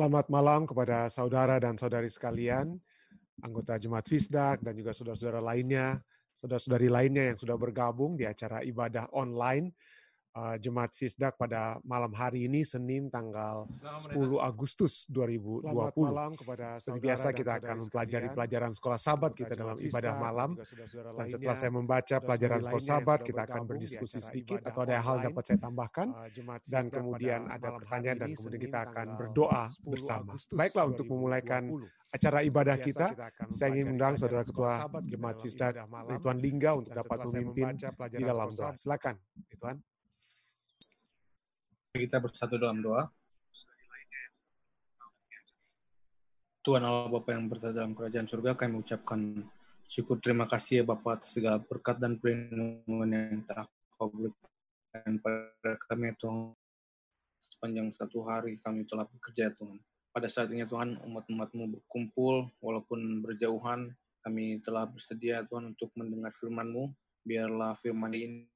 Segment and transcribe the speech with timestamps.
[0.00, 2.72] Selamat malam kepada saudara dan saudari sekalian,
[3.44, 6.00] anggota Jemaat Fisdak dan juga saudara-saudara lainnya,
[6.32, 9.68] saudara-saudari lainnya yang sudah bergabung di acara ibadah online
[10.36, 15.66] uh, Jemaat Fisdak pada malam hari ini Senin tanggal 10 Agustus 2020.
[15.66, 20.50] Selamat malam kepada Seperti biasa kita akan mempelajari pelajaran sekolah sahabat kita dalam ibadah malam.
[21.16, 25.42] Dan setelah saya membaca pelajaran sekolah sahabat, kita akan berdiskusi sedikit atau ada hal dapat
[25.46, 26.08] saya tambahkan.
[26.66, 30.36] Dan kemudian ada pertanyaan dan kemudian kita akan berdoa bersama.
[30.54, 31.70] Baiklah untuk memulaikan
[32.10, 33.14] acara ibadah kita,
[33.46, 35.78] saya ingin mengundang Saudara Ketua Jemaat Fisdak,
[36.10, 37.78] Rituan Lingga untuk dapat memimpin
[38.10, 38.74] di dalam doa.
[38.74, 39.14] Silakan,
[39.46, 39.78] Rituan.
[41.90, 43.10] Kita bersatu dalam doa.
[46.62, 49.42] Tuhan Allah Bapa yang berada dalam kerajaan surga, kami mengucapkan
[49.82, 53.66] syukur terima kasih ya Bapak atas segala berkat dan perlindungan yang telah
[53.98, 56.54] kau berikan pada kami ya Tuhan.
[57.42, 59.82] Sepanjang satu hari kami telah bekerja ya Tuhan.
[60.14, 63.90] Pada saat ini ya Tuhan umat-umatmu berkumpul walaupun berjauhan
[64.22, 66.86] kami telah bersedia Tuhan untuk mendengar firman-Mu.
[67.26, 68.46] Biarlah firman ini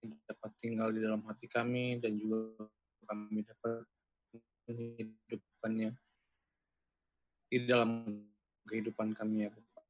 [0.00, 2.68] dapat tinggal di dalam hati kami dan juga
[3.04, 3.84] kami dapat
[4.70, 5.90] menghidupkannya
[7.50, 8.22] di dalam
[8.70, 9.84] kehidupan kami ya Bapak.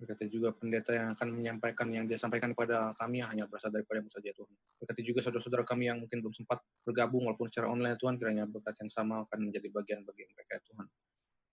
[0.00, 4.32] Berkati juga pendeta yang akan menyampaikan yang dia sampaikan kepada kami hanya berasal daripada saja
[4.32, 4.48] Tuhan.
[4.80, 8.80] Berkati juga saudara-saudara kami yang mungkin belum sempat bergabung walaupun secara online Tuhan kiranya berkat
[8.80, 10.86] yang sama akan menjadi bagian bagi mereka ya Tuhan.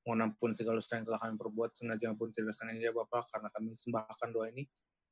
[0.07, 3.75] Mohon ampun segala sesuatu yang telah kami perbuat sengaja pun tidak sengaja Bapak karena kami
[3.75, 4.63] sembahkan doa ini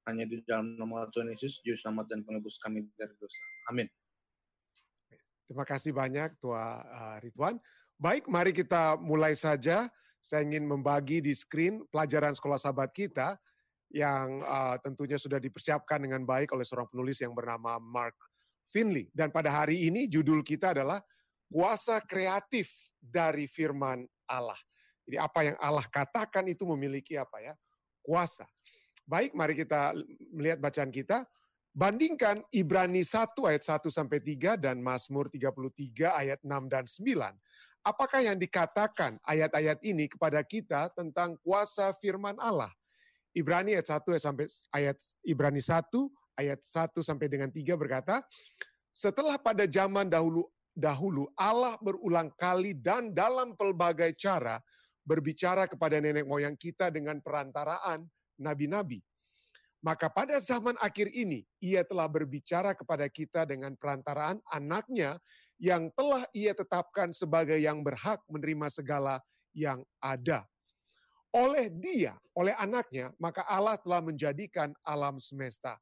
[0.06, 3.42] hanya di dalam nama Tuhan Yesus, Juru Selamat dan Penebus kami dari dosa.
[3.70, 3.90] Amin.
[5.46, 7.58] Terima kasih banyak Tua uh, Ridwan.
[7.98, 9.90] Baik, mari kita mulai saja.
[10.22, 13.38] Saya ingin membagi di screen pelajaran sekolah sahabat kita
[13.94, 18.18] yang uh, tentunya sudah dipersiapkan dengan baik oleh seorang penulis yang bernama Mark
[18.74, 19.10] Finley.
[19.14, 20.98] Dan pada hari ini judul kita adalah
[21.46, 24.58] kuasa kreatif dari firman Allah.
[25.06, 27.54] Jadi apa yang Allah katakan itu memiliki apa ya?
[28.02, 28.50] Kuasa.
[29.06, 29.94] Baik, mari kita
[30.34, 31.30] melihat bacaan kita.
[31.76, 37.86] Bandingkan Ibrani 1 ayat 1 sampai 3 dan Mazmur 33 ayat 6 dan 9.
[37.86, 42.74] Apakah yang dikatakan ayat-ayat ini kepada kita tentang kuasa firman Allah?
[43.38, 45.86] Ibrani ayat 1 ayat sampai ayat Ibrani 1
[46.42, 48.26] ayat 1 sampai dengan 3 berkata,
[48.90, 54.58] setelah pada zaman dahulu dahulu Allah berulang kali dan dalam pelbagai cara
[55.06, 58.08] berbicara kepada nenek moyang kita dengan perantaraan
[58.40, 59.02] nabi-nabi.
[59.86, 65.22] Maka pada zaman akhir ini, ia telah berbicara kepada kita dengan perantaraan anaknya
[65.62, 69.22] yang telah ia tetapkan sebagai yang berhak menerima segala
[69.54, 70.42] yang ada.
[71.36, 75.78] Oleh dia, oleh anaknya, maka Allah telah menjadikan alam semesta.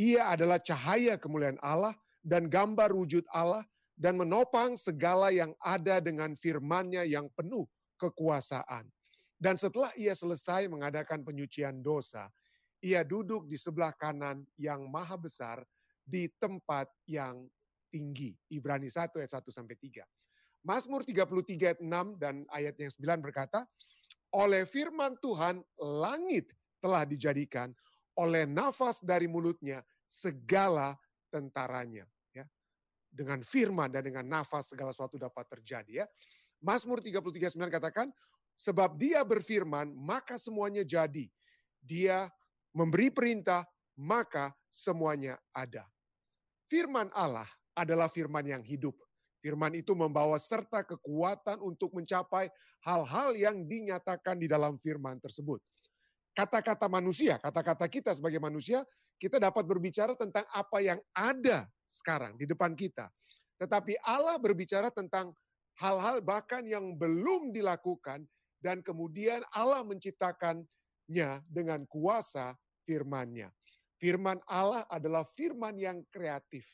[0.00, 1.92] Ia adalah cahaya kemuliaan Allah
[2.24, 3.66] dan gambar wujud Allah
[4.00, 7.68] dan menopang segala yang ada dengan firman-Nya yang penuh
[8.00, 8.88] kekuasaan.
[9.40, 12.28] Dan setelah ia selesai mengadakan penyucian dosa,
[12.84, 15.64] ia duduk di sebelah kanan yang maha besar
[16.04, 17.48] di tempat yang
[17.88, 18.36] tinggi.
[18.52, 20.04] Ibrani 1 ayat 1 sampai 3.
[20.60, 23.64] Mazmur 33 ayat 6 dan ayat yang 9 berkata,
[24.36, 26.52] oleh firman Tuhan langit
[26.84, 27.72] telah dijadikan,
[28.20, 31.00] oleh nafas dari mulutnya segala
[31.32, 32.04] tentaranya.
[32.36, 32.44] Ya.
[33.08, 36.04] Dengan firman dan dengan nafas segala sesuatu dapat terjadi.
[36.04, 36.06] ya.
[36.60, 38.12] Mazmur 33 9 katakan,
[38.56, 41.26] Sebab dia berfirman, maka semuanya jadi.
[41.80, 42.28] Dia
[42.72, 43.64] memberi perintah,
[43.96, 45.84] maka semuanya ada.
[46.70, 48.94] Firman Allah adalah firman yang hidup.
[49.40, 52.52] Firman itu membawa serta kekuatan untuk mencapai
[52.84, 55.58] hal-hal yang dinyatakan di dalam firman tersebut.
[56.36, 58.84] Kata-kata manusia, kata-kata kita sebagai manusia,
[59.16, 63.08] kita dapat berbicara tentang apa yang ada sekarang di depan kita.
[63.60, 65.36] Tetapi Allah berbicara tentang
[65.76, 68.24] hal-hal bahkan yang belum dilakukan
[68.60, 72.54] dan kemudian Allah menciptakannya dengan kuasa
[72.84, 73.48] firman-Nya.
[74.00, 76.64] Firman Allah adalah firman yang kreatif.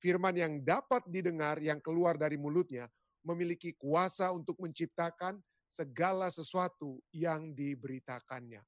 [0.00, 2.88] Firman yang dapat didengar, yang keluar dari mulutnya,
[3.22, 5.38] memiliki kuasa untuk menciptakan
[5.68, 8.60] segala sesuatu yang diberitakannya.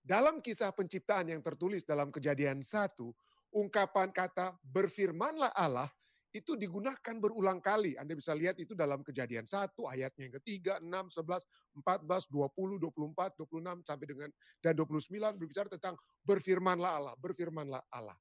[0.00, 3.12] Dalam kisah penciptaan yang tertulis dalam kejadian satu,
[3.52, 5.90] ungkapan kata berfirmanlah Allah
[6.32, 7.96] itu digunakan berulang kali.
[7.96, 10.88] Anda bisa lihat itu dalam kejadian satu ayatnya yang ketiga, 6,
[11.24, 11.44] 11,
[11.80, 14.30] 14, 20, 24, 26 sampai dengan
[14.60, 15.94] dan 29 berbicara tentang
[16.24, 18.16] berfirmanlah Allah, berfirmanlah Allah.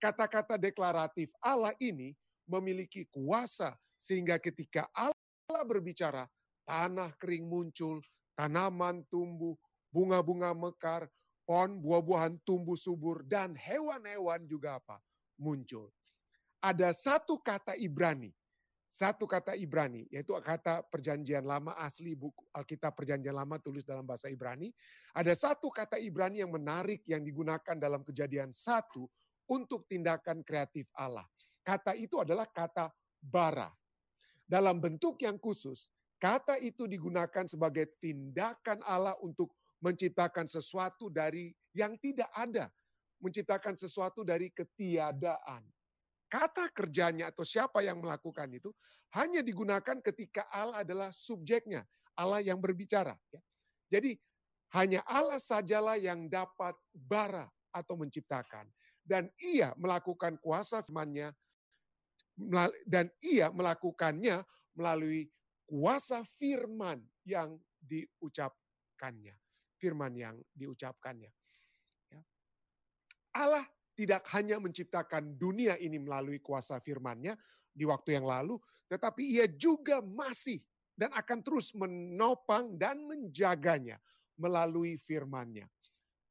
[0.00, 2.16] Kata-kata deklaratif Allah ini
[2.48, 6.24] memiliki kuasa sehingga ketika Allah berbicara,
[6.64, 8.00] tanah kering muncul,
[8.36, 9.56] tanaman tumbuh,
[9.92, 11.08] bunga-bunga mekar,
[11.44, 14.96] pohon buah-buahan tumbuh subur dan hewan-hewan juga apa?
[15.34, 15.90] muncul
[16.64, 18.32] ada satu kata Ibrani,
[18.88, 24.32] satu kata Ibrani, yaitu kata perjanjian lama asli buku Alkitab perjanjian lama tulis dalam bahasa
[24.32, 24.72] Ibrani.
[25.12, 29.04] Ada satu kata Ibrani yang menarik yang digunakan dalam kejadian satu
[29.44, 31.28] untuk tindakan kreatif Allah.
[31.60, 32.88] Kata itu adalah kata
[33.20, 33.68] bara.
[34.48, 39.52] Dalam bentuk yang khusus, kata itu digunakan sebagai tindakan Allah untuk
[39.84, 42.72] menciptakan sesuatu dari yang tidak ada.
[43.20, 45.64] Menciptakan sesuatu dari ketiadaan
[46.34, 48.74] kata kerjanya atau siapa yang melakukan itu
[49.14, 51.86] hanya digunakan ketika Allah adalah subjeknya,
[52.18, 53.14] Allah yang berbicara.
[53.30, 53.40] Ya.
[53.94, 54.18] Jadi
[54.74, 58.66] hanya Allah sajalah yang dapat bara atau menciptakan.
[59.06, 61.30] Dan ia melakukan kuasa firmannya
[62.82, 64.42] dan ia melakukannya
[64.74, 65.30] melalui
[65.70, 69.38] kuasa firman yang diucapkannya.
[69.78, 71.30] Firman yang diucapkannya.
[72.10, 72.20] Ya.
[73.38, 73.62] Allah
[73.94, 77.38] tidak hanya menciptakan dunia ini melalui kuasa firman-Nya
[77.74, 78.58] di waktu yang lalu,
[78.90, 80.62] tetapi ia juga masih
[80.94, 83.98] dan akan terus menopang dan menjaganya
[84.38, 85.66] melalui firman-Nya.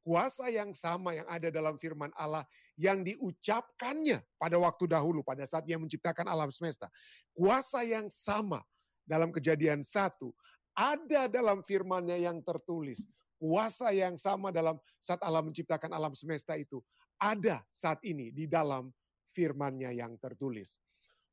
[0.03, 2.43] Kuasa yang sama yang ada dalam firman Allah
[2.75, 6.91] yang diucapkannya pada waktu dahulu, pada saat ia menciptakan alam semesta.
[7.31, 8.59] Kuasa yang sama
[9.07, 10.35] dalam kejadian satu,
[10.75, 13.07] ada dalam firman-Nya yang tertulis.
[13.39, 16.83] Kuasa yang sama dalam saat Allah menciptakan alam semesta itu
[17.23, 18.91] ada saat ini di dalam
[19.31, 20.83] firman-Nya yang tertulis.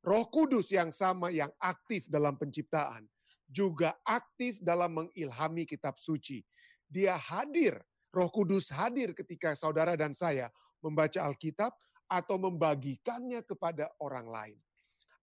[0.07, 3.05] Roh Kudus yang sama yang aktif dalam penciptaan
[3.51, 6.47] juga aktif dalam mengilhami kitab suci.
[6.87, 7.77] Dia hadir,
[8.15, 10.49] Roh Kudus hadir ketika saudara dan saya
[10.79, 11.75] membaca Alkitab
[12.07, 14.59] atau membagikannya kepada orang lain.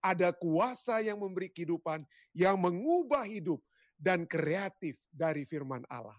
[0.03, 2.05] Ada kuasa yang memberi kehidupan,
[2.35, 3.59] yang mengubah hidup
[3.97, 6.15] dan kreatif dari firman Allah.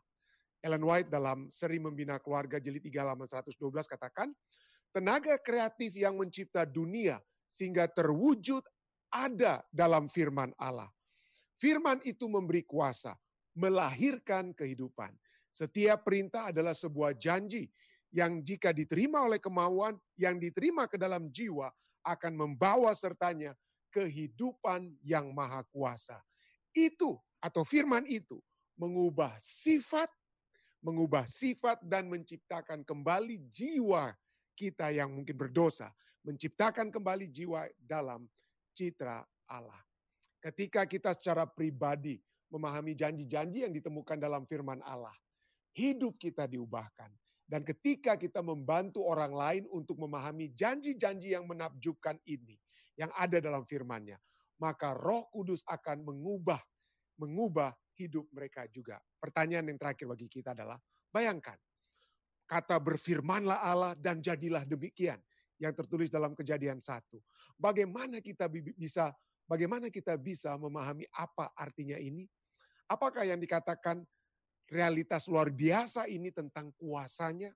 [0.58, 3.54] Ellen White dalam seri Membina Keluarga jilid 3 halaman 112
[3.86, 4.34] katakan,
[4.90, 8.64] tenaga kreatif yang mencipta dunia sehingga terwujud
[9.08, 10.90] ada dalam firman Allah.
[11.58, 13.14] Firman itu memberi kuasa,
[13.54, 15.10] melahirkan kehidupan.
[15.50, 17.66] Setiap perintah adalah sebuah janji
[18.14, 21.68] yang jika diterima oleh kemauan, yang diterima ke dalam jiwa,
[22.06, 23.52] akan membawa sertanya
[23.90, 26.16] kehidupan yang maha kuasa.
[26.72, 28.38] Itu atau firman itu
[28.78, 30.06] mengubah sifat
[30.82, 34.14] mengubah sifat dan menciptakan kembali jiwa
[34.58, 35.90] kita yang mungkin berdosa,
[36.26, 38.26] menciptakan kembali jiwa dalam
[38.74, 39.78] citra Allah.
[40.38, 42.18] Ketika kita secara pribadi
[42.50, 45.14] memahami janji-janji yang ditemukan dalam firman Allah,
[45.74, 47.10] hidup kita diubahkan.
[47.48, 52.60] Dan ketika kita membantu orang lain untuk memahami janji-janji yang menakjubkan ini,
[52.98, 54.20] yang ada dalam firman-Nya,
[54.60, 56.60] maka Roh Kudus akan mengubah
[57.18, 59.02] mengubah hidup mereka juga.
[59.18, 60.78] Pertanyaan yang terakhir bagi kita adalah,
[61.10, 61.58] bayangkan,
[62.48, 65.20] kata berfirmanlah Allah dan jadilah demikian
[65.58, 67.18] yang tertulis dalam kejadian satu.
[67.58, 68.46] Bagaimana kita
[68.78, 69.10] bisa
[69.44, 72.24] bagaimana kita bisa memahami apa artinya ini?
[72.88, 74.00] Apakah yang dikatakan
[74.70, 77.52] realitas luar biasa ini tentang kuasanya?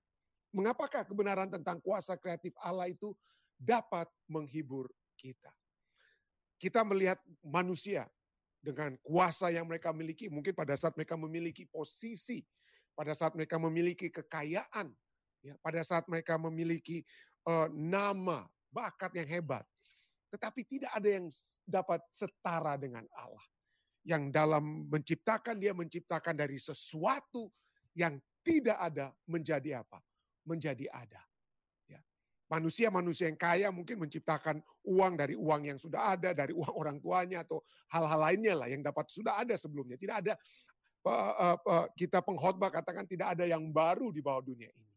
[0.53, 3.17] Mengapakah kebenaran tentang kuasa kreatif Allah itu
[3.57, 5.49] dapat menghibur kita?
[6.61, 8.05] Kita melihat manusia
[8.63, 12.39] dengan kuasa yang mereka miliki, mungkin pada saat mereka memiliki posisi,
[12.95, 14.87] pada saat mereka memiliki kekayaan,
[15.43, 17.03] ya, pada saat mereka memiliki
[17.43, 19.67] uh, nama, bakat yang hebat.
[20.31, 21.27] Tetapi tidak ada yang
[21.67, 23.43] dapat setara dengan Allah.
[24.07, 27.51] Yang dalam menciptakan, dia menciptakan dari sesuatu
[27.93, 29.99] yang tidak ada menjadi apa?
[30.47, 31.21] Menjadi ada.
[32.53, 37.41] Manusia-manusia yang kaya mungkin menciptakan uang dari uang yang sudah ada, dari uang orang tuanya
[37.41, 39.97] atau hal-hal lainnya lah yang dapat sudah ada sebelumnya.
[39.97, 40.37] Tidak ada
[41.97, 44.93] kita pengkhotbah katakan tidak ada yang baru di bawah dunia ini.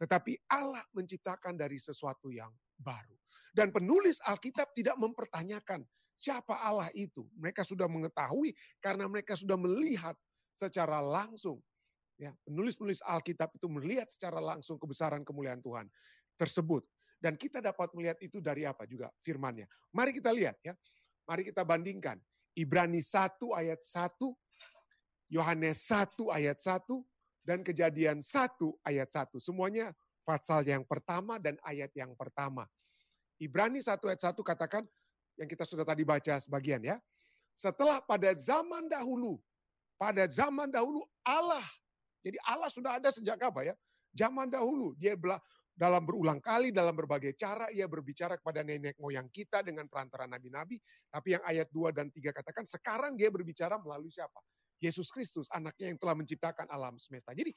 [0.00, 2.48] Tetapi Allah menciptakan dari sesuatu yang
[2.80, 3.14] baru.
[3.52, 5.84] Dan penulis Alkitab tidak mempertanyakan
[6.16, 7.28] siapa Allah itu.
[7.36, 10.16] Mereka sudah mengetahui karena mereka sudah melihat
[10.56, 11.60] secara langsung.
[12.18, 15.86] Ya, penulis-penulis Alkitab itu melihat secara langsung kebesaran kemuliaan Tuhan
[16.38, 16.86] tersebut.
[17.18, 19.66] Dan kita dapat melihat itu dari apa juga firmannya.
[19.90, 20.72] Mari kita lihat ya.
[21.26, 22.16] Mari kita bandingkan.
[22.54, 26.86] Ibrani 1 ayat 1, Yohanes 1 ayat 1,
[27.42, 28.54] dan kejadian 1
[28.86, 29.38] ayat 1.
[29.42, 29.90] Semuanya
[30.22, 32.66] pasal yang pertama dan ayat yang pertama.
[33.38, 34.86] Ibrani 1 ayat 1 katakan,
[35.38, 36.98] yang kita sudah tadi baca sebagian ya.
[37.54, 39.38] Setelah pada zaman dahulu,
[39.94, 41.62] pada zaman dahulu Allah,
[42.26, 43.74] jadi Allah sudah ada sejak apa ya?
[44.14, 45.14] Zaman dahulu dia
[45.78, 50.74] dalam berulang kali, dalam berbagai cara, ia berbicara kepada nenek moyang kita dengan perantara nabi-nabi.
[51.06, 54.42] Tapi yang ayat 2 dan 3 katakan, sekarang dia berbicara melalui siapa?
[54.82, 57.30] Yesus Kristus, anaknya yang telah menciptakan alam semesta.
[57.30, 57.54] Jadi,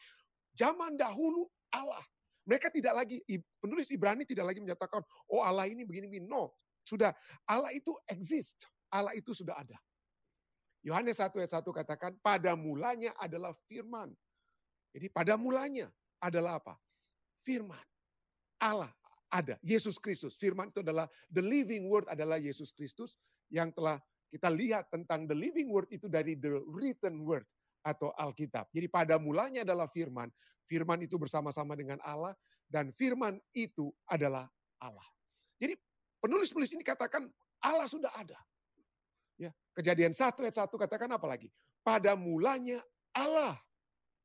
[0.54, 2.06] zaman dahulu Allah.
[2.46, 3.22] Mereka tidak lagi,
[3.58, 6.30] penulis Ibrani tidak lagi menyatakan, oh Allah ini begini-begini.
[6.30, 6.54] No,
[6.86, 7.14] sudah
[7.50, 8.70] Allah itu exist.
[8.94, 9.78] Allah itu sudah ada.
[10.86, 14.14] Yohanes 1 ayat 1 katakan, pada mulanya adalah firman.
[14.94, 15.90] Jadi pada mulanya
[16.22, 16.78] adalah apa?
[17.42, 17.82] Firman.
[18.62, 18.94] Allah
[19.32, 20.36] ada, Yesus Kristus.
[20.36, 23.16] Firman itu adalah the living word adalah Yesus Kristus
[23.48, 27.48] yang telah kita lihat tentang the living word itu dari the written word
[27.82, 28.70] atau Alkitab.
[28.70, 30.30] Jadi pada mulanya adalah firman.
[30.68, 32.36] Firman itu bersama-sama dengan Allah
[32.68, 34.48] dan firman itu adalah
[34.80, 35.08] Allah.
[35.60, 35.76] Jadi
[36.24, 37.28] penulis-penulis ini katakan
[37.60, 38.40] Allah sudah ada.
[39.36, 41.50] Ya, kejadian 1 ayat 1 katakan apa lagi?
[41.82, 42.80] Pada mulanya
[43.12, 43.58] Allah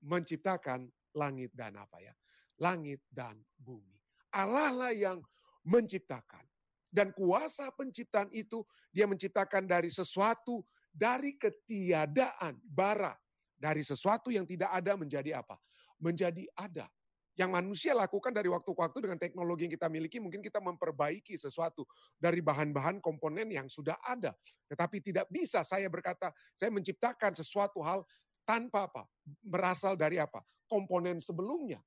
[0.04, 2.12] menciptakan langit dan apa ya?
[2.60, 3.95] Langit dan bumi.
[4.32, 5.18] Allah lah yang
[5.66, 6.44] menciptakan.
[6.86, 8.64] Dan kuasa penciptaan itu
[8.94, 10.64] dia menciptakan dari sesuatu
[10.96, 13.12] dari ketiadaan bara.
[13.56, 15.60] Dari sesuatu yang tidak ada menjadi apa?
[16.00, 16.88] Menjadi ada.
[17.36, 21.36] Yang manusia lakukan dari waktu ke waktu dengan teknologi yang kita miliki, mungkin kita memperbaiki
[21.36, 21.84] sesuatu
[22.16, 24.32] dari bahan-bahan komponen yang sudah ada.
[24.72, 28.08] Tetapi tidak bisa saya berkata, saya menciptakan sesuatu hal
[28.48, 29.04] tanpa apa?
[29.44, 30.40] Berasal dari apa?
[30.64, 31.80] Komponen sebelumnya.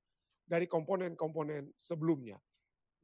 [0.50, 2.41] Dari komponen-komponen sebelumnya.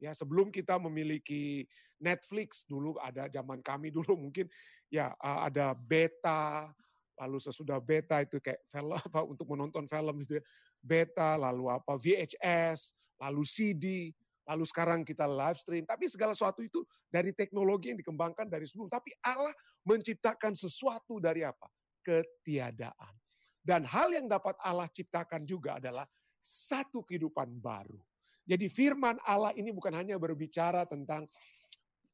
[0.02, 1.64] Ya, sebelum kita memiliki
[1.96, 4.50] Netflix dulu ada zaman kami dulu mungkin
[4.92, 6.68] ya ada beta,
[7.16, 10.44] lalu sesudah beta itu kayak film apa untuk menonton film itu ya.
[10.84, 14.12] beta, lalu apa VHS, lalu CD,
[14.46, 15.82] lalu sekarang kita live stream.
[15.82, 18.86] Tapi segala sesuatu itu dari teknologi yang dikembangkan dari sebelum.
[18.86, 19.50] Tapi Allah
[19.82, 21.66] menciptakan sesuatu dari apa?
[22.06, 23.14] Ketiadaan.
[23.66, 26.06] Dan hal yang dapat Allah ciptakan juga adalah
[26.46, 27.98] satu kehidupan baru.
[28.46, 31.26] Jadi firman Allah ini bukan hanya berbicara tentang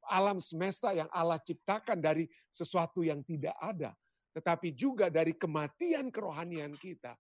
[0.09, 3.93] alam semesta yang Allah ciptakan dari sesuatu yang tidak ada.
[4.33, 7.13] Tetapi juga dari kematian kerohanian kita,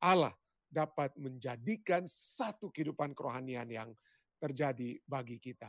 [0.00, 0.32] Allah
[0.72, 3.92] dapat menjadikan satu kehidupan kerohanian yang
[4.40, 5.68] terjadi bagi kita.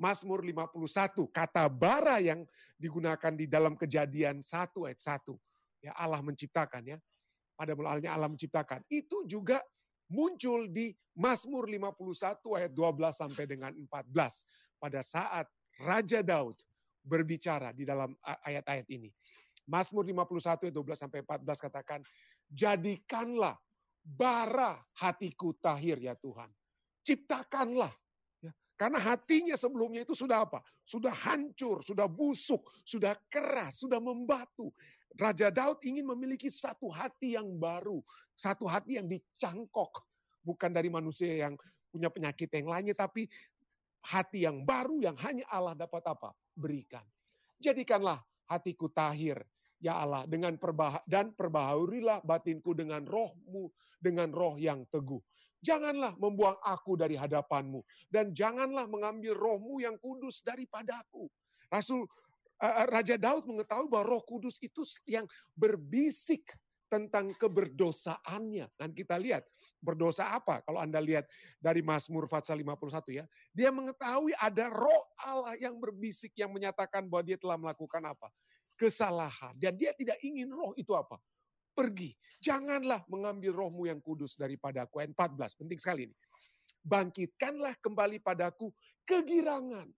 [0.00, 2.46] Mazmur 51, kata bara yang
[2.80, 5.36] digunakan di dalam kejadian 1 ayat 1.
[5.84, 6.98] Ya Allah menciptakan ya.
[7.52, 8.80] Pada mulanya Allah menciptakan.
[8.88, 9.60] Itu juga
[10.10, 14.10] muncul di Mazmur 51 ayat 12 sampai dengan 14
[14.82, 15.46] pada saat
[15.80, 16.58] Raja Daud
[17.00, 18.12] berbicara di dalam
[18.44, 19.08] ayat-ayat ini.
[19.64, 22.00] Mazmur 51 ayat 12 sampai 14 katakan,
[22.50, 23.56] "Jadikanlah
[24.04, 26.48] bara hatiku tahir ya Tuhan.
[27.04, 27.92] Ciptakanlah
[28.44, 28.52] ya.
[28.76, 30.60] karena hatinya sebelumnya itu sudah apa?
[30.84, 34.72] Sudah hancur, sudah busuk, sudah keras, sudah membatu.
[35.18, 37.98] Raja Daud ingin memiliki satu hati yang baru,
[38.38, 40.06] satu hati yang dicangkok,
[40.44, 41.58] bukan dari manusia yang
[41.90, 43.26] punya penyakit yang lainnya, tapi
[44.06, 46.30] hati yang baru yang hanya Allah dapat apa?
[46.54, 47.04] Berikan.
[47.60, 49.42] Jadikanlah hatiku tahir,
[49.82, 53.68] ya Allah, dengan perbah dan perbaharurilah batinku dengan rohmu,
[54.00, 55.20] dengan roh yang teguh.
[55.60, 61.28] Janganlah membuang aku dari hadapanmu, dan janganlah mengambil rohmu yang kudus daripadaku.
[61.68, 62.08] Rasul
[62.60, 65.24] Raja Daud mengetahui bahwa Roh Kudus itu yang
[65.56, 66.44] berbisik
[66.90, 68.68] tentang keberdosaannya.
[68.76, 69.46] Dan kita lihat
[69.80, 71.24] berdosa apa kalau Anda lihat
[71.56, 73.24] dari Mazmur Fatsal 51 ya.
[73.54, 78.28] Dia mengetahui ada roh Allah yang berbisik yang menyatakan bahwa dia telah melakukan apa?
[78.76, 79.56] Kesalahan.
[79.56, 81.16] Dan dia tidak ingin roh itu apa?
[81.72, 82.12] Pergi.
[82.42, 85.00] Janganlah mengambil rohmu yang kudus daripada aku.
[85.00, 85.14] 14,
[85.56, 86.16] penting sekali ini.
[86.84, 88.68] Bangkitkanlah kembali padaku
[89.06, 89.88] kegirangan.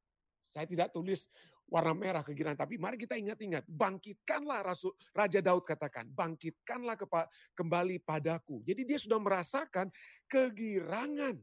[0.53, 1.33] Saya tidak tulis
[1.73, 2.69] warna merah kegirangan.
[2.69, 7.25] Tapi mari kita ingat-ingat, bangkitkanlah Rasul Raja Daud katakan, bangkitkanlah kepa,
[7.57, 8.61] kembali padaku.
[8.69, 9.89] Jadi dia sudah merasakan
[10.29, 11.41] kegirangan.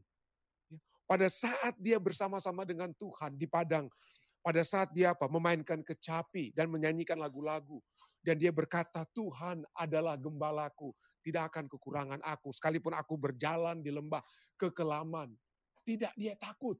[0.70, 0.78] Ya,
[1.10, 3.90] pada saat dia bersama-sama dengan Tuhan di padang,
[4.38, 5.26] pada saat dia apa?
[5.26, 7.82] Memainkan kecapi dan menyanyikan lagu-lagu.
[8.22, 10.94] Dan dia berkata, Tuhan adalah gembalaku,
[11.26, 12.54] tidak akan kekurangan aku.
[12.54, 14.22] Sekalipun aku berjalan di lembah
[14.60, 15.32] kekelaman,
[15.82, 16.76] tidak dia takut.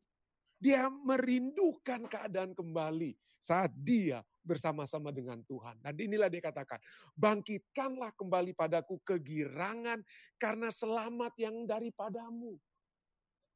[0.61, 5.81] Dia merindukan keadaan kembali saat dia bersama-sama dengan Tuhan.
[5.81, 6.77] Dan inilah dia katakan,
[7.17, 10.05] bangkitkanlah kembali padaku kegirangan
[10.37, 12.61] karena selamat yang daripadamu.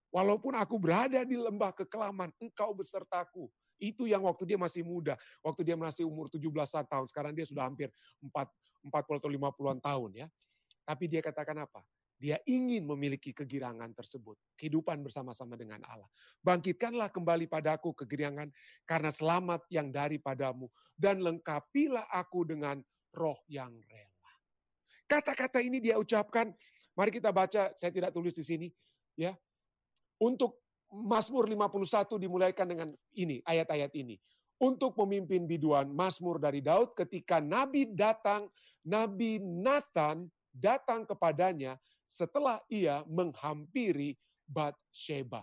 [0.09, 3.53] Walaupun aku berada di lembah kekelaman, engkau besertaku.
[3.77, 6.41] Itu yang waktu dia masih muda, waktu dia masih umur 17
[6.89, 7.91] tahun, sekarang dia sudah hampir
[8.23, 8.33] 4,
[8.87, 10.27] 40 atau 50-an tahun ya.
[10.87, 11.83] Tapi dia katakan apa?
[12.25, 14.41] Dia ingin memiliki kegirangan tersebut.
[14.57, 16.09] Kehidupan bersama-sama dengan Allah.
[16.41, 18.49] Bangkitkanlah kembali padaku kegirangan
[18.89, 20.73] karena selamat yang daripadamu.
[20.97, 22.81] Dan lengkapilah aku dengan
[23.13, 24.33] roh yang rela.
[25.05, 26.49] Kata-kata ini dia ucapkan.
[26.97, 28.69] Mari kita baca, saya tidak tulis di sini.
[29.21, 29.37] ya
[30.17, 32.89] Untuk Mazmur 51 dimulaikan dengan
[33.21, 34.17] ini, ayat-ayat ini.
[34.65, 38.49] Untuk memimpin biduan Mazmur dari Daud ketika Nabi datang,
[38.81, 41.77] Nabi Nathan datang kepadanya
[42.07, 45.43] setelah ia menghampiri Bathsheba.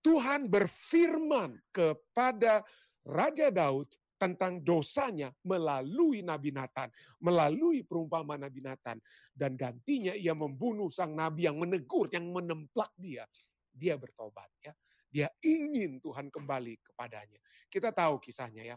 [0.00, 2.64] Tuhan berfirman kepada
[3.04, 3.88] Raja Daud
[4.20, 6.92] tentang dosanya melalui Nabi Nathan,
[7.24, 9.00] melalui perumpamaan Nabi Nathan.
[9.32, 13.24] Dan gantinya ia membunuh sang Nabi yang menegur, yang menemplak dia.
[13.72, 14.76] Dia bertobat ya.
[15.10, 17.40] Dia ingin Tuhan kembali kepadanya.
[17.72, 18.76] Kita tahu kisahnya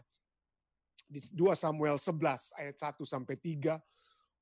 [1.04, 3.76] Di 2 Samuel 11 ayat 1 sampai 3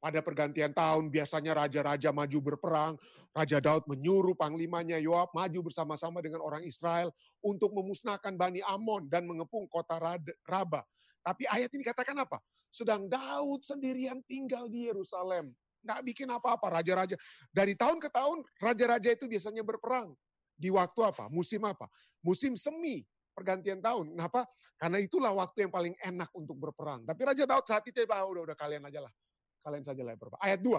[0.03, 2.99] pada pergantian tahun biasanya raja-raja maju berperang.
[3.31, 9.31] Raja Daud menyuruh panglimanya Yoab maju bersama-sama dengan orang Israel untuk memusnahkan Bani Amon dan
[9.31, 10.03] mengepung kota
[10.43, 10.83] Raba.
[11.23, 12.43] Tapi ayat ini katakan apa?
[12.75, 15.55] Sedang Daud sendirian tinggal di Yerusalem.
[15.87, 17.15] Nggak bikin apa-apa raja-raja.
[17.55, 20.11] Dari tahun ke tahun raja-raja itu biasanya berperang.
[20.59, 21.31] Di waktu apa?
[21.31, 21.87] Musim apa?
[22.27, 23.07] Musim semi
[23.39, 24.19] pergantian tahun.
[24.19, 24.51] Kenapa?
[24.75, 27.07] Karena itulah waktu yang paling enak untuk berperang.
[27.07, 29.13] Tapi Raja Daud saat itu, ah, udah, udah kalian aja lah
[29.63, 30.37] kalian saja lah berapa.
[30.43, 30.79] Ayat 2.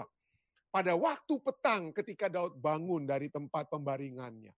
[0.70, 4.50] Pada waktu petang ketika Daud bangun dari tempat pembaringannya.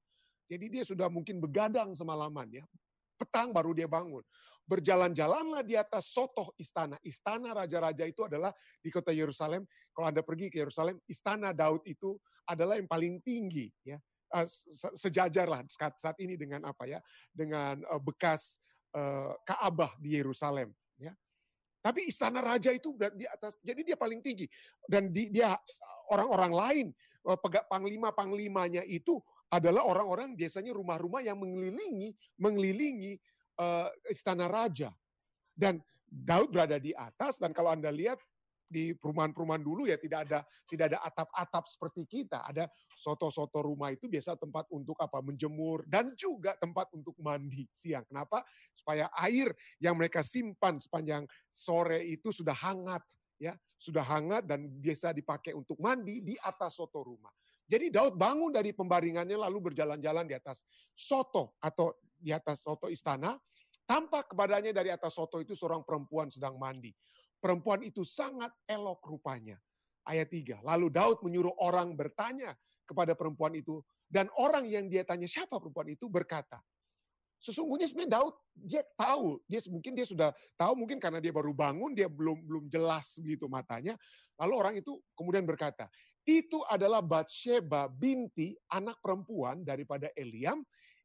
[0.47, 2.65] Jadi dia sudah mungkin begadang semalaman ya.
[3.21, 4.23] Petang baru dia bangun.
[4.67, 6.99] Berjalan-jalanlah di atas sotoh istana.
[7.05, 8.51] Istana raja-raja itu adalah
[8.83, 9.63] di kota Yerusalem.
[9.95, 12.19] Kalau Anda pergi ke Yerusalem, istana Daud itu
[12.49, 13.99] adalah yang paling tinggi ya.
[14.35, 14.47] Eh,
[14.99, 16.99] sejajar lah saat ini dengan apa ya?
[17.31, 18.59] Dengan eh, bekas
[18.97, 20.73] uh, Kaabah di Yerusalem.
[21.87, 24.51] Tapi istana raja itu di atas, jadi dia paling tinggi.
[24.91, 25.55] Dan di, dia
[26.11, 26.87] orang-orang lain,
[27.31, 27.39] eh,
[27.71, 29.23] panglima-panglimanya itu
[29.55, 32.11] adalah orang-orang biasanya rumah-rumah yang mengelilingi
[32.43, 33.15] mengelilingi
[33.63, 34.91] uh, istana raja.
[35.55, 35.79] Dan
[36.11, 38.19] Daud berada di atas dan kalau Anda lihat
[38.67, 42.43] di perumahan-perumahan dulu ya tidak ada tidak ada atap-atap seperti kita.
[42.47, 42.67] Ada
[42.99, 45.19] soto-soto rumah itu biasa tempat untuk apa?
[45.23, 48.05] menjemur dan juga tempat untuk mandi siang.
[48.07, 48.45] Kenapa?
[48.75, 53.03] Supaya air yang mereka simpan sepanjang sore itu sudah hangat
[53.41, 57.33] ya, sudah hangat dan biasa dipakai untuk mandi di atas soto rumah.
[57.67, 60.63] Jadi Daud bangun dari pembaringannya lalu berjalan-jalan di atas
[60.95, 63.35] soto atau di atas soto istana.
[63.87, 66.91] Tampak kepadanya dari atas soto itu seorang perempuan sedang mandi.
[67.39, 69.61] Perempuan itu sangat elok rupanya.
[70.07, 70.63] Ayat 3.
[70.63, 72.55] Lalu Daud menyuruh orang bertanya
[72.87, 73.83] kepada perempuan itu.
[74.07, 76.63] Dan orang yang dia tanya siapa perempuan itu berkata,
[77.37, 81.93] Sesungguhnya sebenarnya Daud dia tahu, dia mungkin dia sudah tahu mungkin karena dia baru bangun,
[81.93, 83.93] dia belum belum jelas begitu matanya.
[84.41, 85.85] Lalu orang itu kemudian berkata,
[86.25, 90.65] itu adalah Batsheba binti anak perempuan daripada Eliam,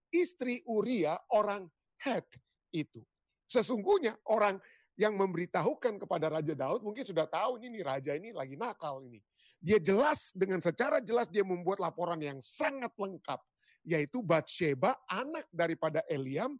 [0.09, 1.67] istri Uria orang
[2.01, 2.25] Het
[2.73, 3.03] itu.
[3.45, 4.57] Sesungguhnya orang
[4.99, 9.23] yang memberitahukan kepada Raja Daud mungkin sudah tahu ini nih raja ini lagi nakal ini.
[9.61, 13.39] Dia jelas dengan secara jelas dia membuat laporan yang sangat lengkap
[13.85, 16.57] yaitu Batsheba anak daripada Eliam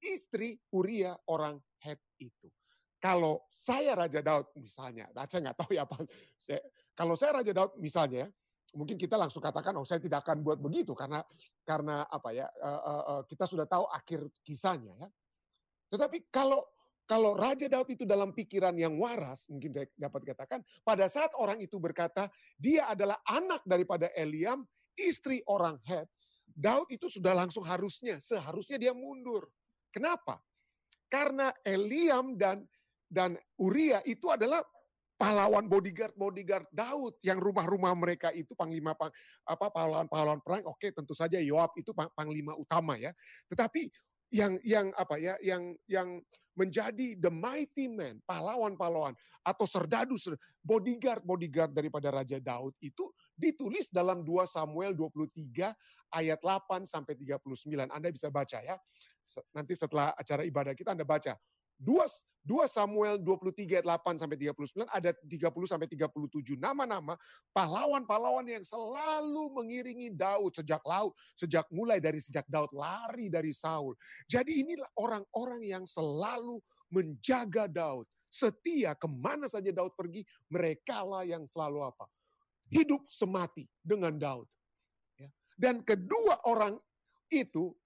[0.00, 2.48] istri Uria orang Het itu.
[3.02, 6.06] Kalau saya Raja Daud misalnya, saya nggak tahu ya apa.
[6.38, 6.62] Saya,
[6.94, 8.30] kalau saya Raja Daud misalnya,
[8.78, 11.18] mungkin kita langsung katakan, oh saya tidak akan buat begitu karena
[11.66, 15.08] karena apa ya uh, uh, uh, kita sudah tahu akhir kisahnya ya.
[15.90, 16.62] Tetapi kalau
[17.12, 21.76] kalau Raja Daud itu dalam pikiran yang waras, mungkin dapat dikatakan, pada saat orang itu
[21.76, 24.64] berkata, dia adalah anak daripada Eliam,
[24.96, 26.08] istri orang Het,
[26.48, 29.44] Daud itu sudah langsung harusnya, seharusnya dia mundur.
[29.92, 30.40] Kenapa?
[31.12, 32.64] Karena Eliam dan
[33.12, 34.64] dan Uria itu adalah
[35.20, 39.12] pahlawan bodyguard bodyguard Daud yang rumah-rumah mereka itu panglima pang,
[39.44, 43.12] apa pahlawan-pahlawan perang oke tentu saja Yoab itu panglima utama ya
[43.52, 43.92] tetapi
[44.32, 50.14] yang yang apa ya yang yang menjadi the mighty man, pahlawan-pahlawan atau serdadu,
[50.62, 55.74] bodyguard-bodyguard daripada Raja Daud itu ditulis dalam 2 Samuel 23
[56.14, 57.90] ayat 8 sampai 39.
[57.90, 58.76] Anda bisa baca ya.
[59.56, 61.34] Nanti setelah acara ibadah kita Anda baca.
[61.82, 67.14] 2, 2 Samuel 23 ayat 8 sampai 39 ada 30 sampai 37 nama-nama
[67.54, 73.94] pahlawan-pahlawan yang selalu mengiringi Daud sejak laut, sejak mulai dari sejak Daud lari dari Saul.
[74.26, 76.58] Jadi inilah orang-orang yang selalu
[76.90, 78.06] menjaga Daud.
[78.32, 82.08] Setia ke mana saja Daud pergi, mereka lah yang selalu apa?
[82.72, 84.48] Hidup semati dengan Daud.
[85.20, 85.28] Ya.
[85.54, 86.80] Dan kedua orang
[87.28, 87.76] itu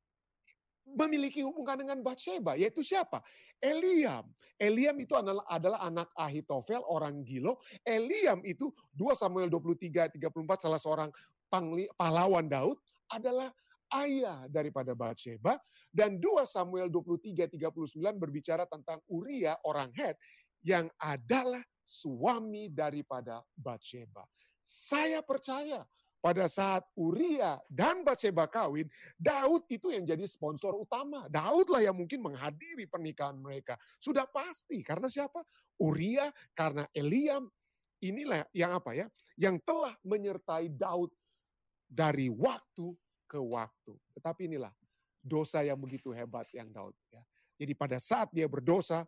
[0.87, 3.21] memiliki hubungan dengan Bathsheba, yaitu siapa?
[3.59, 4.27] Eliam.
[4.57, 7.61] Eliam itu adalah, adalah anak Ahitofel, orang Gilo.
[7.85, 11.11] Eliam itu 2 Samuel 23, 34, salah seorang
[11.51, 12.79] pangli, pahlawan Daud,
[13.13, 13.53] adalah
[14.01, 15.61] ayah daripada Bathsheba.
[15.93, 20.17] Dan 2 Samuel 23, 39 berbicara tentang Uria, orang Het,
[20.65, 24.27] yang adalah suami daripada Bathsheba.
[24.59, 25.87] Saya percaya
[26.21, 31.31] pada saat Uria dan Batseba kawin, Daud itu yang jadi sponsor utama.
[31.31, 33.79] Daud lah yang mungkin menghadiri pernikahan mereka.
[34.03, 35.45] Sudah pasti karena siapa?
[35.79, 37.47] Uria karena Eliam.
[38.03, 39.07] Inilah yang apa ya?
[39.39, 41.15] Yang telah menyertai Daud
[41.87, 42.93] dari waktu
[43.31, 43.95] ke waktu.
[44.19, 44.73] Tetapi inilah
[45.23, 47.23] dosa yang begitu hebat yang Daud ya.
[47.57, 49.07] Jadi pada saat dia berdosa,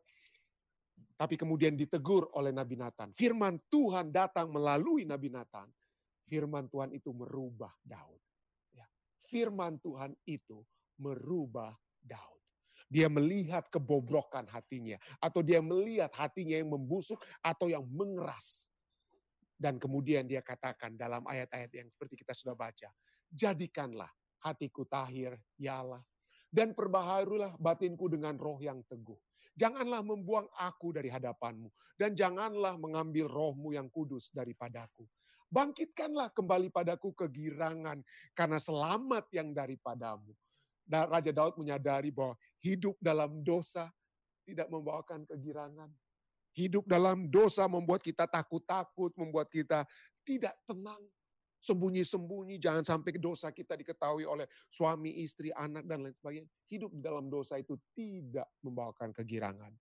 [1.18, 3.11] Tapi kemudian ditegur oleh Nabi Nathan.
[3.11, 5.66] Firman Tuhan datang melalui Nabi Nathan.
[6.29, 8.21] Firman Tuhan itu merubah Daud.
[8.77, 8.85] Ya.
[9.27, 10.61] Firman Tuhan itu
[11.01, 11.73] merubah
[12.05, 12.38] Daud.
[12.88, 15.01] Dia melihat kebobrokan hatinya.
[15.21, 18.69] Atau dia melihat hatinya yang membusuk atau yang mengeras.
[19.59, 22.88] Dan kemudian dia katakan dalam ayat-ayat yang seperti kita sudah baca.
[23.29, 24.09] Jadikanlah
[24.41, 26.01] hatiku tahir, ya Allah.
[26.49, 29.19] Dan perbaharulah batinku dengan roh yang teguh.
[29.59, 31.69] Janganlah membuang aku dari hadapanmu.
[31.99, 35.05] Dan janganlah mengambil rohmu yang kudus daripadaku.
[35.48, 38.04] Bangkitkanlah kembali padaku kegirangan
[38.37, 40.28] karena selamat yang daripadamu.
[40.84, 43.88] Dan Raja Daud menyadari bahwa hidup dalam dosa
[44.44, 45.88] tidak membawakan kegirangan.
[46.56, 49.84] Hidup dalam dosa membuat kita takut-takut, membuat kita
[50.24, 51.00] tidak tenang.
[51.58, 56.48] Sembunyi-sembunyi, jangan sampai dosa kita diketahui oleh suami, istri, anak, dan lain sebagainya.
[56.70, 59.74] Hidup dalam dosa itu tidak membawakan kegirangan.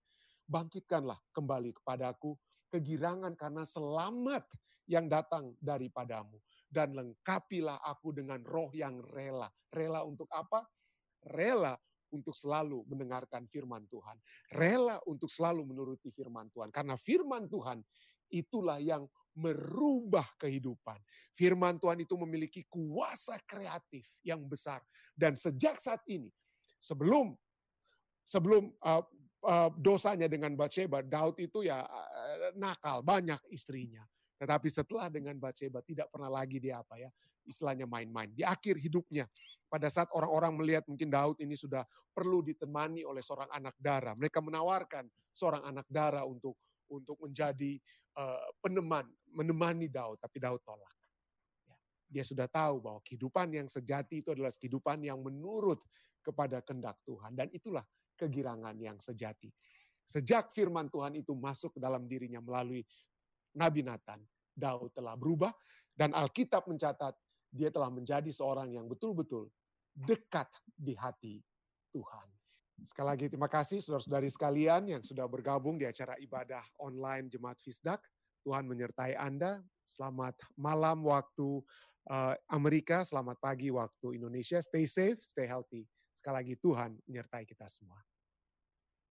[0.48, 2.34] Bangkitkanlah kembali kepadaku
[2.68, 4.44] kegirangan karena selamat
[4.88, 6.36] yang datang daripadamu.
[6.68, 9.48] Dan lengkapilah aku dengan roh yang rela.
[9.72, 10.64] Rela untuk apa?
[11.24, 11.76] Rela
[12.12, 14.16] untuk selalu mendengarkan firman Tuhan.
[14.52, 16.68] Rela untuk selalu menuruti firman Tuhan.
[16.68, 17.80] Karena firman Tuhan
[18.28, 20.98] itulah yang merubah kehidupan.
[21.38, 24.82] Firman Tuhan itu memiliki kuasa kreatif yang besar
[25.14, 26.26] dan sejak saat ini
[26.82, 27.38] sebelum
[28.26, 29.00] sebelum uh,
[29.78, 34.02] dosanya dengan Bathsheba, Daud itu ya uh, nakal, banyak istrinya.
[34.38, 37.10] Tetapi setelah dengan Bathsheba tidak pernah lagi dia apa ya,
[37.46, 38.30] istilahnya main-main.
[38.34, 39.26] Di akhir hidupnya,
[39.70, 41.82] pada saat orang-orang melihat mungkin Daud ini sudah
[42.14, 47.76] perlu ditemani oleh seorang anak darah, mereka menawarkan seorang anak darah untuk untuk menjadi
[48.16, 50.94] uh, peneman, menemani Daud, tapi Daud tolak.
[51.68, 51.76] Ya,
[52.08, 55.78] dia sudah tahu bahwa kehidupan yang sejati itu adalah kehidupan yang menurut
[56.24, 57.36] kepada kehendak Tuhan.
[57.36, 57.84] Dan itulah
[58.18, 59.48] kegirangan yang sejati.
[60.02, 62.82] Sejak firman Tuhan itu masuk ke dalam dirinya melalui
[63.54, 64.18] Nabi Nathan,
[64.56, 65.54] Daud telah berubah
[65.94, 67.14] dan Alkitab mencatat
[67.48, 69.48] dia telah menjadi seorang yang betul-betul
[69.94, 71.40] dekat di hati
[71.94, 72.28] Tuhan.
[72.86, 77.98] Sekali lagi terima kasih saudara-saudari sekalian yang sudah bergabung di acara ibadah online Jemaat Fisdak.
[78.46, 79.58] Tuhan menyertai Anda.
[79.88, 81.58] Selamat malam waktu
[82.08, 84.62] uh, Amerika, selamat pagi waktu Indonesia.
[84.62, 85.84] Stay safe, stay healthy.
[86.14, 88.07] Sekali lagi Tuhan menyertai kita semua.